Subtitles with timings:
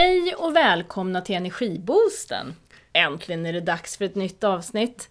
[0.00, 2.54] Hej och välkomna till Energiboosten!
[2.92, 5.10] Äntligen är det dags för ett nytt avsnitt.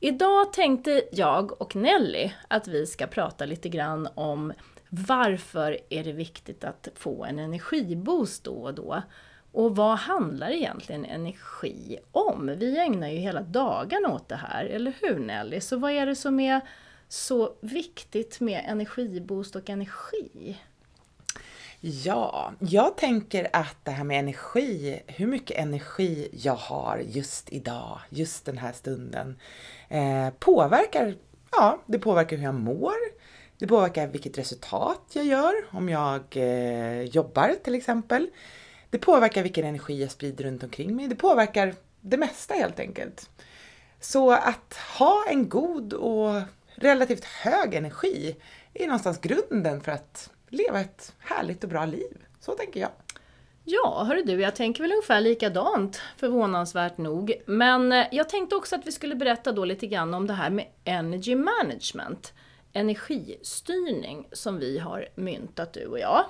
[0.00, 4.52] Idag tänkte jag och Nelly att vi ska prata lite grann om
[4.88, 9.02] varför är det viktigt att få en energiboost då och då?
[9.52, 12.54] Och vad handlar egentligen energi om?
[12.58, 15.60] Vi ägnar ju hela dagarna åt det här, eller hur Nelly?
[15.60, 16.60] Så vad är det som är
[17.08, 20.56] så viktigt med energiboost och energi?
[21.84, 27.98] Ja, jag tänker att det här med energi, hur mycket energi jag har just idag,
[28.08, 29.38] just den här stunden,
[29.88, 31.14] eh, påverkar,
[31.52, 32.94] ja, det påverkar hur jag mår,
[33.58, 38.30] det påverkar vilket resultat jag gör om jag eh, jobbar till exempel.
[38.90, 41.08] Det påverkar vilken energi jag sprider runt omkring mig.
[41.08, 43.30] Det påverkar det mesta helt enkelt.
[44.00, 46.42] Så att ha en god och
[46.74, 48.36] relativt hög energi
[48.74, 52.24] är någonstans grunden för att leva ett härligt och bra liv.
[52.40, 52.90] Så tänker jag.
[53.64, 57.42] Ja, hörru du, jag tänker väl ungefär likadant förvånansvärt nog.
[57.46, 60.50] Men eh, jag tänkte också att vi skulle berätta då lite grann om det här
[60.50, 62.32] med Energy Management.
[62.72, 66.24] Energistyrning som vi har myntat du och jag.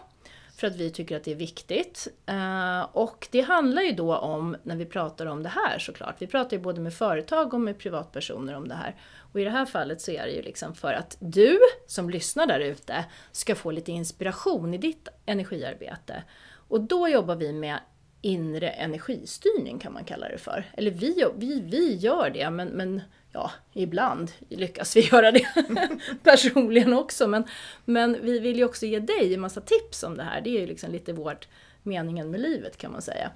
[0.57, 2.09] För att vi tycker att det är viktigt.
[2.27, 6.27] Eh, och det handlar ju då om, när vi pratar om det här såklart, vi
[6.27, 8.97] pratar ju både med företag och med privatpersoner om det här.
[9.33, 12.47] Och i det här fallet så är det ju liksom för att du som lyssnar
[12.47, 16.23] där ute ska få lite inspiration i ditt energiarbete.
[16.69, 17.79] Och då jobbar vi med
[18.23, 20.65] inre energistyrning kan man kalla det för.
[20.77, 25.47] Eller vi, vi, vi gör det, men, men ja, ibland lyckas vi göra det
[26.23, 27.27] personligen också.
[27.27, 27.45] Men,
[27.85, 30.41] men vi vill ju också ge dig en massa tips om det här.
[30.41, 31.49] Det är ju liksom lite vårt
[31.83, 33.31] meningen med livet kan man säga.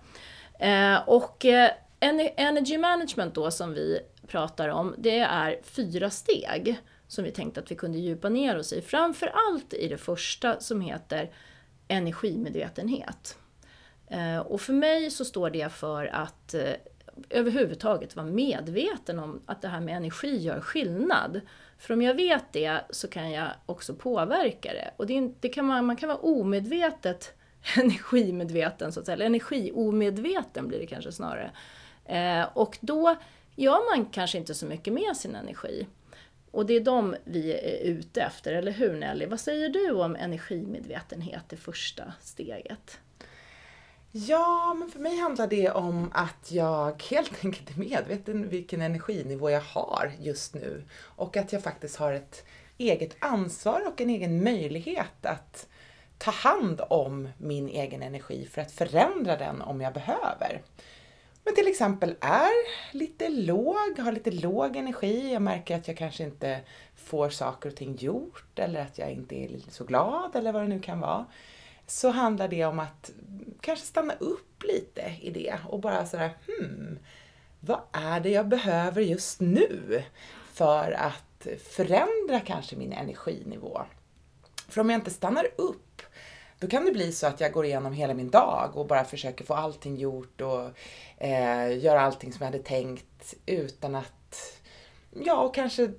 [0.59, 1.70] Eh, och eh,
[2.01, 6.77] Energy management då som vi pratar om, det är fyra steg
[7.09, 8.81] som vi tänkte att vi kunde djupa ner oss i.
[8.81, 11.31] Framförallt i det första som heter
[11.89, 13.39] energimedvetenhet.
[14.08, 16.72] Eh, och för mig så står det för att eh,
[17.30, 21.40] överhuvudtaget vara medveten om att det här med energi gör skillnad.
[21.78, 24.90] För om jag vet det så kan jag också påverka det.
[24.96, 27.34] Och det, det kan man, man kan vara omedvetet
[27.77, 29.14] energimedveten, så att säga.
[29.14, 31.50] eller energiomedveten blir det kanske snarare.
[32.05, 33.16] Eh, och då
[33.56, 35.86] gör man kanske inte så mycket med sin energi.
[36.50, 39.27] Och det är de vi är ute efter, eller hur Nelly?
[39.27, 42.98] Vad säger du om energimedvetenhet, det första steget?
[44.18, 49.50] Ja, men för mig handlar det om att jag helt enkelt är medveten vilken energinivå
[49.50, 50.82] jag har just nu.
[51.00, 52.44] Och att jag faktiskt har ett
[52.78, 55.68] eget ansvar och en egen möjlighet att
[56.18, 60.62] ta hand om min egen energi för att förändra den om jag behöver
[61.46, 62.50] men till exempel är
[62.96, 66.60] lite låg, har lite låg energi, jag märker att jag kanske inte
[66.94, 70.68] får saker och ting gjort eller att jag inte är så glad eller vad det
[70.68, 71.27] nu kan vara.
[71.86, 73.11] Så handlar det om att
[73.61, 76.98] kanske stanna upp lite i det och bara sådär, hmm,
[77.61, 80.02] vad är det jag behöver just nu
[80.52, 83.83] för att förändra kanske min energinivå?
[84.69, 85.86] För om jag inte stannar upp
[86.58, 89.45] då kan det bli så att jag går igenom hela min dag och bara försöker
[89.45, 90.70] få allting gjort och
[91.19, 94.61] eh, göra allting som jag hade tänkt utan att,
[95.25, 95.91] ja, och kanske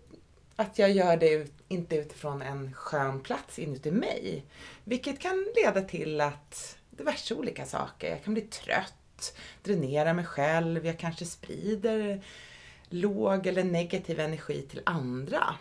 [0.59, 4.45] att jag gör det inte utifrån en skön plats inuti mig.
[4.83, 8.09] Vilket kan leda till att diverse olika saker.
[8.09, 12.21] Jag kan bli trött, dränera mig själv, jag kanske sprider
[12.89, 15.55] låg eller negativ energi till andra.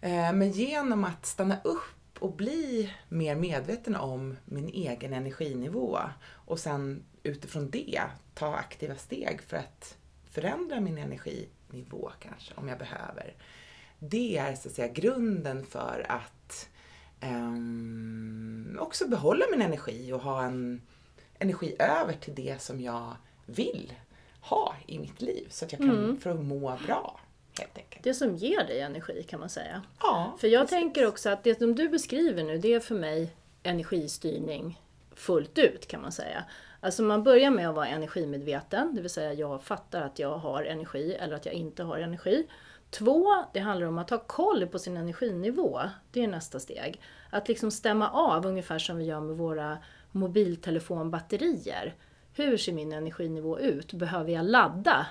[0.00, 6.58] Eh, men genom att stanna upp och bli mer medveten om min egen energinivå och
[6.58, 8.02] sen utifrån det
[8.34, 9.96] ta aktiva steg för att
[10.30, 13.34] förändra min energinivå kanske om jag behöver.
[14.00, 16.68] Det är så att säga grunden för att
[17.22, 20.82] um, också behålla min energi och ha en
[21.38, 23.16] energi över till det som jag
[23.46, 23.92] vill
[24.40, 26.20] ha i mitt liv så att jag kan mm.
[26.20, 27.20] få må bra.
[28.02, 29.82] Det som ger dig energi kan man säga.
[30.00, 30.76] Ja, för jag precis.
[30.76, 33.32] tänker också att det som du beskriver nu, det är för mig
[33.62, 34.80] energistyrning
[35.14, 36.44] fullt ut kan man säga.
[36.80, 40.64] Alltså man börjar med att vara energimedveten, det vill säga jag fattar att jag har
[40.64, 42.46] energi eller att jag inte har energi.
[42.90, 45.80] Två, det handlar om att ha koll på sin energinivå.
[46.12, 47.00] Det är nästa steg.
[47.30, 49.78] Att liksom stämma av, ungefär som vi gör med våra
[50.12, 51.94] mobiltelefonbatterier.
[52.32, 53.92] Hur ser min energinivå ut?
[53.92, 55.06] Behöver jag ladda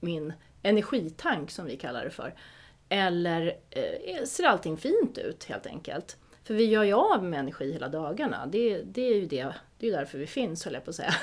[0.00, 0.32] min
[0.62, 2.34] energitank som vi kallar det för.
[2.88, 6.16] Eller eh, ser allting fint ut helt enkelt?
[6.44, 8.46] För vi gör ju av med energi hela dagarna.
[8.46, 11.14] Det, det är ju det, det är därför vi finns höll jag på att säga.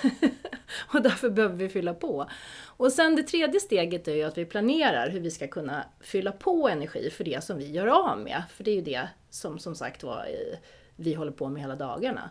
[0.94, 2.30] och därför behöver vi fylla på.
[2.66, 6.32] Och sen det tredje steget är ju att vi planerar hur vi ska kunna fylla
[6.32, 8.44] på energi för det som vi gör av med.
[8.50, 10.58] För det är ju det som som sagt var eh,
[10.96, 12.30] vi håller på med hela dagarna.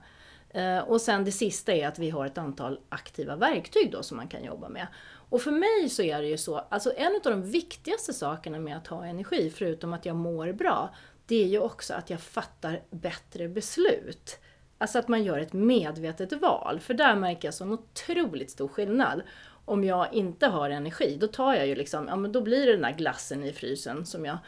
[0.50, 4.16] Eh, och sen det sista är att vi har ett antal aktiva verktyg då som
[4.16, 4.86] man kan jobba med.
[5.30, 8.76] Och för mig så är det ju så, alltså en av de viktigaste sakerna med
[8.76, 10.94] att ha energi, förutom att jag mår bra,
[11.26, 14.38] det är ju också att jag fattar bättre beslut.
[14.78, 19.22] Alltså att man gör ett medvetet val, för där märker jag sån otroligt stor skillnad.
[19.64, 22.72] Om jag inte har energi, då tar jag ju liksom, ja men då blir det
[22.72, 24.38] den där glassen i frysen som jag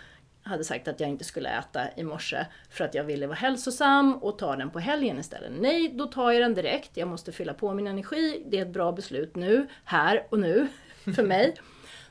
[0.43, 4.15] hade sagt att jag inte skulle äta i morse för att jag ville vara hälsosam
[4.15, 5.53] och ta den på helgen istället.
[5.61, 6.97] Nej, då tar jag den direkt.
[6.97, 8.45] Jag måste fylla på min energi.
[8.47, 10.69] Det är ett bra beslut nu, här och nu,
[11.17, 11.55] för mig.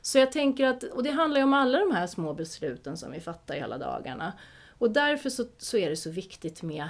[0.02, 3.12] Så jag tänker att, och det handlar ju om alla de här små besluten som
[3.12, 4.34] vi fattar hela dagarna.
[4.78, 6.90] Och därför så, så är det så viktigt med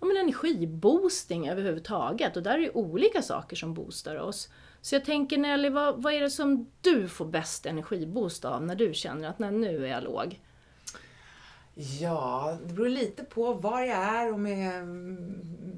[0.00, 2.36] ja, men energiboosting överhuvudtaget.
[2.36, 4.48] Och där är det olika saker som boostar oss.
[4.80, 8.74] Så jag tänker Nelly, vad, vad är det som du får bäst energiboost av när
[8.74, 10.40] du känner att nej, nu är jag låg?
[11.80, 14.84] Ja, det beror lite på var jag är och med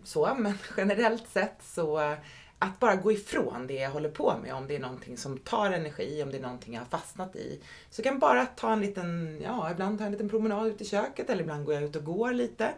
[0.04, 2.16] så, men generellt sett så
[2.58, 5.70] att bara gå ifrån det jag håller på med, om det är någonting som tar
[5.70, 7.60] energi, om det är någonting jag har fastnat i.
[7.90, 11.30] Så kan bara ta en liten, ja, ibland ta en liten promenad ut i köket
[11.30, 12.70] eller ibland går jag ut och går lite.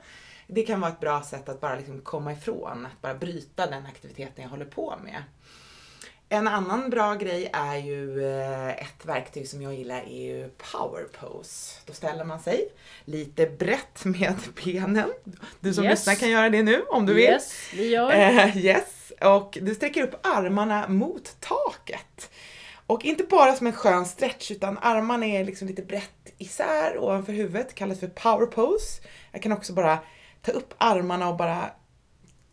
[0.46, 3.86] Det kan vara ett bra sätt att bara liksom komma ifrån, att bara bryta den
[3.86, 5.22] aktiviteten jag håller på med.
[6.34, 11.04] En annan bra grej är ju eh, ett verktyg som jag gillar är ju power
[11.20, 11.80] pose.
[11.86, 12.68] Då ställer man sig
[13.04, 14.34] lite brett med
[14.64, 15.12] benen.
[15.60, 15.90] Du som yes.
[15.90, 17.24] lyssnar kan göra det nu om du vill.
[17.24, 18.10] Yes, vi gör.
[18.10, 22.30] Uh, yes, och du sträcker upp armarna mot taket.
[22.86, 27.32] Och inte bara som en skön stretch utan armarna är liksom lite brett isär ovanför
[27.32, 29.02] huvudet, kallas för power pose.
[29.32, 29.98] Jag kan också bara
[30.42, 31.70] ta upp armarna och bara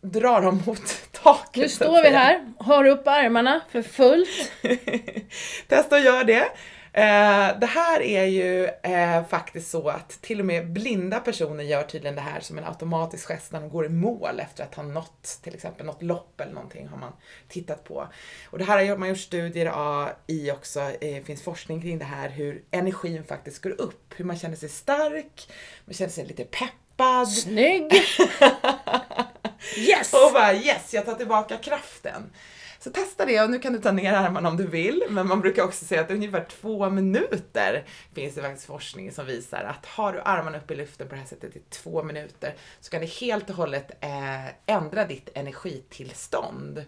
[0.01, 1.55] dra dem mot taket.
[1.55, 4.51] Nu står vi här, har upp armarna för fullt.
[5.67, 6.51] Testa att göra det.
[6.93, 11.83] Eh, det här är ju eh, faktiskt så att till och med blinda personer gör
[11.83, 14.83] tydligen det här som en automatisk gest när de går i mål efter att ha
[14.83, 17.13] nått till exempel något lopp eller någonting har man
[17.47, 18.07] tittat på.
[18.45, 19.73] Och det här har man gjort studier
[20.27, 24.25] i också, det eh, finns forskning kring det här hur energin faktiskt går upp, hur
[24.25, 25.51] man känner sig stark,
[25.85, 27.27] man känner sig lite peppad.
[27.27, 27.91] Snygg!
[29.77, 30.13] Yes!
[30.13, 32.31] Och bara yes, jag tar tillbaka kraften.
[32.83, 35.41] Så testa det och nu kan du ta ner armarna om du vill, men man
[35.41, 40.13] brukar också säga att ungefär två minuter finns det faktiskt forskning som visar att har
[40.13, 43.09] du armarna upp i luften på det här sättet i två minuter så kan det
[43.09, 46.85] helt och hållet eh, ändra ditt energitillstånd.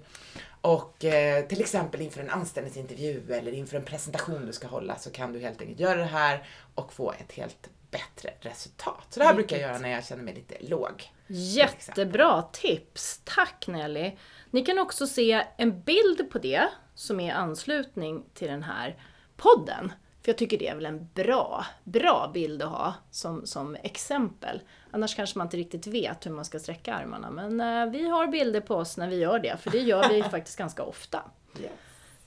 [0.62, 5.12] Och eh, till exempel inför en anställningsintervju eller inför en presentation du ska hålla så
[5.12, 9.06] kan du helt enkelt göra det här och få ett helt bättre resultat.
[9.10, 11.13] Så det här brukar jag göra när jag känner mig lite låg.
[11.36, 13.22] Jättebra tips!
[13.24, 14.12] Tack Nelly!
[14.52, 18.98] Ni kan också se en bild på det som är anslutning till den här
[19.38, 19.94] podden.
[20.22, 24.62] För jag tycker det är väl en bra, bra bild att ha som, som exempel.
[24.92, 27.30] Annars kanske man inte riktigt vet hur man ska sträcka armarna.
[27.30, 30.24] Men eh, vi har bilder på oss när vi gör det, för det gör vi
[30.32, 31.22] faktiskt ganska ofta.
[31.60, 31.72] Yes.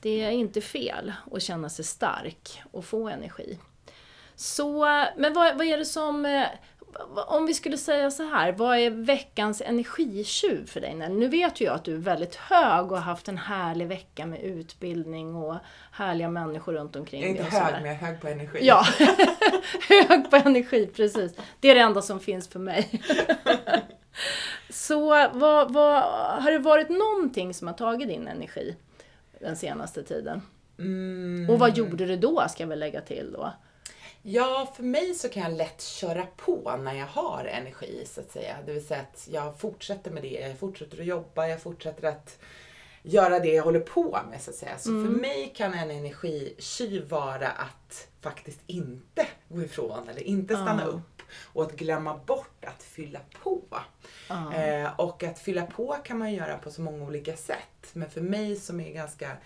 [0.01, 3.59] Det är inte fel att känna sig stark och få energi.
[4.37, 4.85] Så,
[5.17, 6.47] men vad, vad är det som...
[7.27, 10.95] Om vi skulle säga så här, vad är veckans energitjuv för dig?
[10.95, 14.27] Nu vet ju jag att du är väldigt hög och har haft en härlig vecka
[14.27, 15.57] med utbildning och
[15.93, 17.31] härliga människor runt omkring dig.
[17.31, 18.59] Jag är inte hög, men jag är hög på energi.
[18.63, 18.85] Ja,
[19.89, 21.33] hög på energi, precis.
[21.61, 23.03] Det är det enda som finns för mig.
[24.71, 26.03] Så vad, vad,
[26.43, 28.77] har det varit någonting som har tagit din energi
[29.41, 30.43] den senaste tiden?
[30.79, 31.51] Mm.
[31.51, 33.53] Och vad gjorde du då, ska vi lägga till då?
[34.29, 38.31] Ja, för mig så kan jag lätt köra på när jag har energi så att
[38.31, 38.57] säga.
[38.67, 42.39] Det vill säga att jag fortsätter med det, jag fortsätter att jobba, jag fortsätter att
[43.03, 44.79] göra det jag håller på med så att säga.
[44.79, 45.07] Så mm.
[45.07, 50.95] för mig kan en energitjuv vara att faktiskt inte gå ifrån eller inte stanna uh.
[50.95, 53.63] upp och att glömma bort att fylla på.
[54.31, 54.61] Uh.
[54.61, 57.91] Eh, och att fylla på kan man göra på så många olika sätt.
[57.93, 59.37] Men för mig som är ganska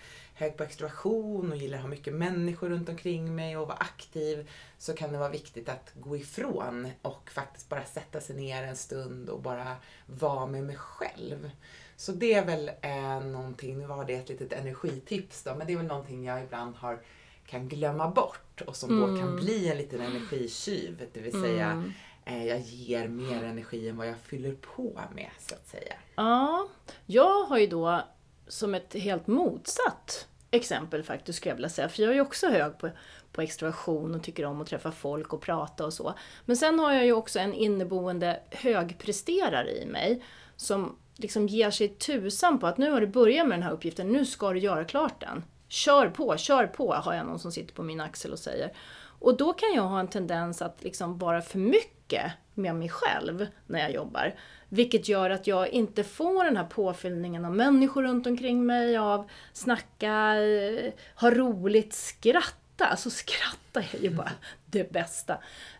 [0.41, 4.49] hög på extroversion och gillar att ha mycket människor runt omkring mig och vara aktiv
[4.77, 8.75] så kan det vara viktigt att gå ifrån och faktiskt bara sätta sig ner en
[8.75, 11.51] stund och bara vara med mig själv.
[11.95, 15.73] Så det är väl eh, någonting, nu var det ett litet energitips då, men det
[15.73, 16.99] är väl någonting jag ibland har
[17.45, 19.01] kan glömma bort och som mm.
[19.01, 19.43] då kan mm.
[19.43, 21.07] bli en liten energitjuv.
[21.13, 21.91] Det vill säga mm.
[22.25, 25.93] eh, jag ger mer energi än vad jag fyller på med så att säga.
[26.15, 26.67] Ja,
[27.05, 28.01] jag har ju då
[28.47, 31.89] som ett helt motsatt exempel faktiskt skulle jag vilja säga.
[31.89, 32.89] För jag är ju också hög på,
[33.31, 36.13] på extroversion och tycker om att träffa folk och prata och så.
[36.45, 40.23] Men sen har jag ju också en inneboende högpresterare i mig
[40.55, 44.07] som liksom ger sig tusan på att nu har du börjat med den här uppgiften,
[44.07, 45.43] nu ska du göra klart den.
[45.67, 48.73] Kör på, kör på, har jag någon som sitter på min axel och säger.
[49.19, 53.47] Och då kan jag ha en tendens att liksom vara för mycket med mig själv
[53.67, 54.33] när jag jobbar.
[54.69, 59.29] Vilket gör att jag inte får den här påfyllningen av människor runt omkring mig, av
[59.53, 62.85] snacka, eh, ha roligt, skratta.
[62.85, 64.31] Alltså skratta är ju bara
[64.65, 65.33] det bästa.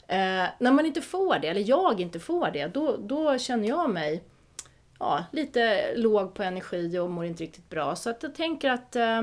[0.08, 3.90] Eh, när man inte får det, eller jag inte får det, då, då känner jag
[3.90, 4.24] mig
[5.00, 7.96] ja, lite låg på energi och mår inte riktigt bra.
[7.96, 9.22] Så att jag tänker att eh,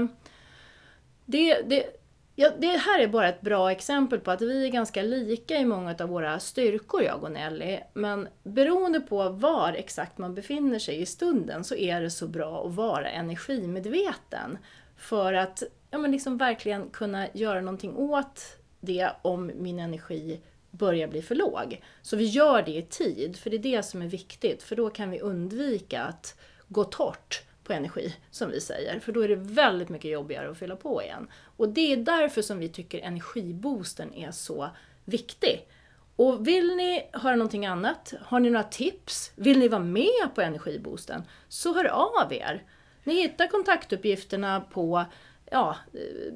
[1.24, 1.97] det, det,
[2.40, 5.64] ja, det här är bara ett bra exempel på att vi är ganska lika i
[5.64, 7.78] många av våra styrkor, jag och Nelly.
[7.92, 12.66] Men beroende på var exakt man befinner sig i stunden så är det så bra
[12.66, 14.58] att vara energimedveten.
[14.96, 18.42] För att ja, men liksom verkligen kunna göra någonting åt
[18.80, 20.40] det om min energi
[20.70, 21.82] börjar bli för låg.
[22.02, 24.62] Så vi gör det i tid, för det är det som är viktigt.
[24.62, 29.00] För då kan vi undvika att gå torrt på energi, som vi säger.
[29.00, 31.28] För då är det väldigt mycket jobbigare att fylla på igen.
[31.56, 34.70] Och det är därför som vi tycker energiboosten är så
[35.04, 35.68] viktig.
[36.16, 38.14] Och vill ni höra någonting annat?
[38.20, 39.32] Har ni några tips?
[39.36, 41.22] Vill ni vara med på energiboosten?
[41.48, 42.62] Så hör av er!
[43.04, 45.04] Ni hittar kontaktuppgifterna på
[45.50, 46.32] ja, eh,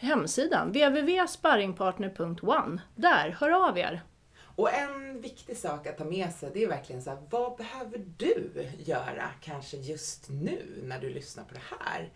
[0.00, 2.80] hemsidan www.sparringpartner.one.
[2.94, 4.02] Där, hör av er!
[4.58, 8.04] Och en viktig sak att ta med sig, det är verkligen så här, vad behöver
[8.16, 12.10] du göra kanske just nu när du lyssnar på det här?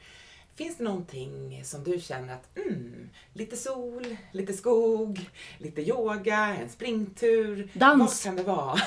[0.54, 6.68] Finns det någonting som du känner att, mm, lite sol, lite skog, lite yoga, en
[6.68, 7.70] springtur.
[7.74, 8.00] Dans!
[8.00, 8.78] Vad kan det vara?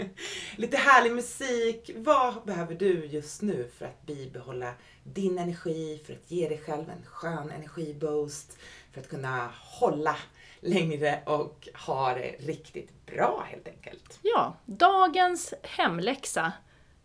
[0.56, 1.90] lite härlig musik.
[1.96, 4.74] Vad behöver du just nu för att bibehålla
[5.04, 8.58] din energi, för att ge dig själv en skön energiboost,
[8.92, 10.16] för att kunna hålla
[10.60, 14.18] längre och ha det riktigt bra helt enkelt.
[14.22, 16.52] Ja, dagens hemläxa.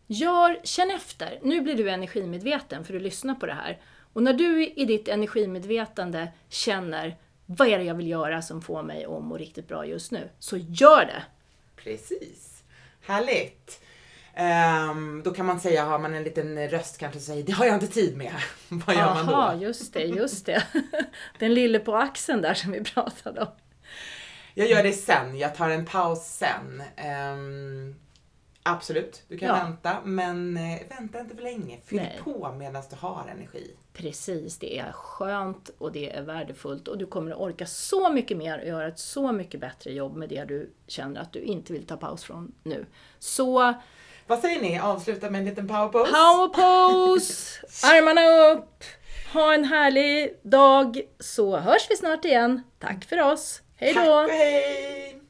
[0.08, 1.40] Gör, känn efter.
[1.44, 3.82] Nu blir du energimedveten för du lyssnar på det här.
[4.16, 8.84] Och när du i ditt energimedvetande känner vad är det jag vill göra som får
[8.84, 11.24] mig att må riktigt bra just nu, så gör det!
[11.76, 12.64] Precis.
[13.02, 13.82] Härligt!
[14.92, 17.76] Um, då kan man säga, har man en liten röst kanske säger det har jag
[17.76, 18.34] inte tid med.
[18.70, 19.64] Vad gör Aha, man då?
[19.66, 20.64] just det, just det.
[21.40, 23.52] Den lille på axeln där som vi pratade om.
[24.54, 26.84] Jag gör det sen, jag tar en paus sen.
[27.34, 27.96] Um,
[28.66, 29.54] absolut, du kan Ja.
[29.64, 31.80] vänta, men eh, vänta inte för länge.
[31.86, 32.20] Fyll Nej.
[32.24, 33.76] på medan du har energi.
[33.94, 38.38] Precis, det är skönt och det är värdefullt och du kommer att orka så mycket
[38.38, 41.74] mer och göra ett så mycket bättre jobb med det du känner att du inte
[41.74, 42.86] vill ta paus från nu.
[43.20, 43.74] Så
[44.28, 44.80] Vad säger ni?
[44.80, 46.12] Avsluta med en liten powerpose?
[46.12, 47.60] power pose!
[47.88, 48.84] Armarna upp!
[49.34, 52.62] Ha en härlig dag så hörs vi snart igen.
[52.80, 53.62] Tack för oss!
[53.76, 54.00] Hej då!
[54.02, 55.22] Tack och hej!